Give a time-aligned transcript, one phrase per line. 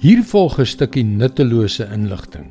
[0.00, 2.46] Hier volg 'n stukkie nuttelose inligting.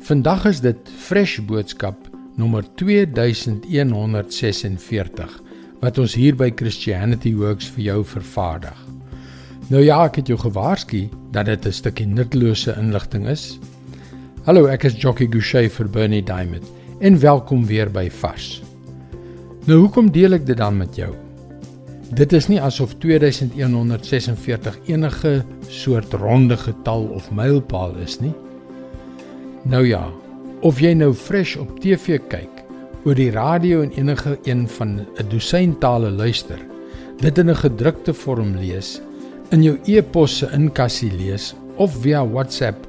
[0.00, 1.96] Vandag is dit Fresh Boodskap
[2.36, 5.42] nommer 2146
[5.80, 8.86] wat ons hier by Christianity Works vir jou vervaardig.
[9.68, 13.58] Nou ja, ek het jou gewaarsku dat dit 'n stukkie nuttelose inligting is.
[14.44, 16.64] Hallo, ek is Jockey Gouchee vir Bernie Diamond
[17.00, 18.62] en welkom weer by Vars.
[19.64, 21.29] Nou hoekom deel ek dit dan met jou?
[22.10, 28.32] Dit is nie asof 2146 enige soort ronde getal of mylpaal is nie.
[29.62, 30.02] Nou ja,
[30.66, 32.64] of jy nou fresh op TV kyk,
[33.06, 36.58] oor die radio en enige een van 'n dosyn tale luister,
[37.22, 39.00] dit in 'n gedrukte vorm lees,
[39.50, 42.88] in jou e-posse inkassie lees of via WhatsApp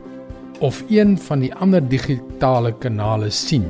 [0.59, 3.65] of een van die ander digitale kanale sien.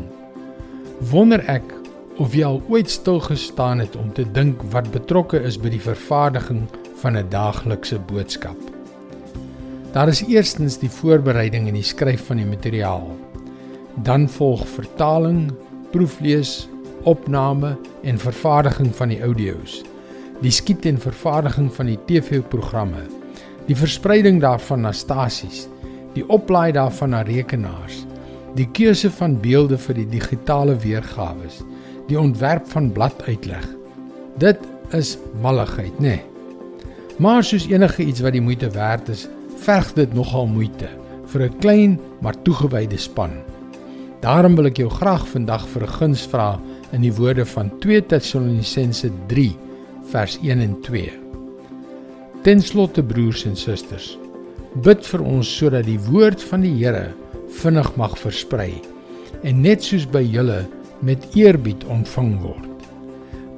[1.12, 1.81] Wonder ek
[2.22, 5.82] of jy al ooit stil gestaan het om te dink wat betrokke is by die
[5.82, 6.68] vervaardiging
[7.02, 8.58] van 'n daaglikse boodskap.
[9.94, 13.10] Daar is eerstens die voorbereiding en die skryf van die materiaal.
[14.04, 15.52] Dan volg vertaling,
[15.92, 16.70] proeflees,
[17.04, 19.84] opname en vervaardiging van die audio's.
[20.42, 23.02] Die skiet en vervaardiging van die TV-programme.
[23.66, 25.68] Die verspreiding daarvan na stasies.
[26.14, 28.06] Die oplaai daarvan na rekenaars.
[28.56, 31.50] Die keuse van beelde vir die digitale weergawe
[32.12, 33.64] die ontwerp van bladuitleg.
[34.42, 34.60] Dit
[34.96, 36.18] is malligheid, nê?
[36.18, 36.24] Nee.
[37.22, 39.28] Maar soos enige iets wat die moeite werd is,
[39.62, 40.90] verg dit nogal moeite
[41.32, 43.32] vir 'n klein maar toegewyde span.
[44.22, 46.60] Daarom wil ek jou graag vandag vir 'n guns vra
[46.92, 49.56] in die woorde van 2 Tessalonisense 3
[50.12, 51.12] vers 1 en 2.
[52.44, 54.18] Ten slotte broers en susters,
[54.74, 57.14] bid vir ons sodat die woord van die Here
[57.48, 58.82] vinnig mag versprei
[59.44, 60.68] en net soos by julle
[61.02, 62.68] met eerbied ontvang word.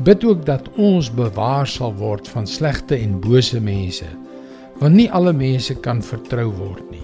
[0.03, 4.07] Bid ook dat ons bewaar sal word van slegte en bose mense,
[4.79, 7.03] want nie alle mense kan vertrou word nie.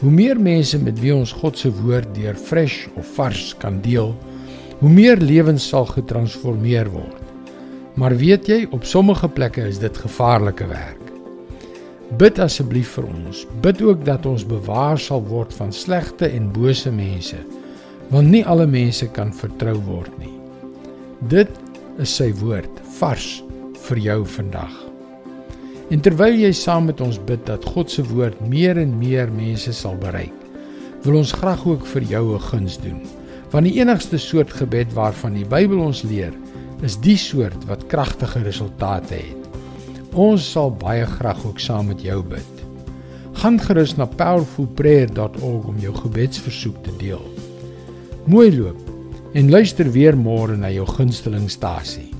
[0.00, 4.12] Hoe meer mense met wie ons God se woord deur fresh of vars kan deel,
[4.78, 7.22] hoe meer lewens sal getransformeer word.
[7.96, 11.00] Maar weet jy, op sommige plekke is dit gevaarlike werk.
[12.20, 13.46] Bid asseblief vir ons.
[13.64, 17.40] Bid ook dat ons bewaar sal word van slegte en bose mense
[18.10, 20.32] want nie alle mense kan vertrou word nie.
[21.30, 21.50] Dit
[22.02, 23.40] is sy woord vars
[23.86, 24.74] vir jou vandag.
[25.90, 29.72] En terwyl jy saam met ons bid dat God se woord meer en meer mense
[29.74, 30.34] sal bereik,
[31.04, 33.00] wil ons graag ook vir jou 'n guns doen.
[33.50, 36.34] Want die enigste soort gebed waarvan die Bybel ons leer,
[36.82, 39.42] is die soort wat kragtige resultate het.
[40.12, 42.52] Ons sal baie graag ook saam met jou bid.
[43.32, 47.35] Gaan gerus na powerfulprayer.org om jou gebedsversoek te deel.
[48.26, 48.78] Mooi loop
[49.38, 52.15] en luister weer môre na jou gunstelingstasie.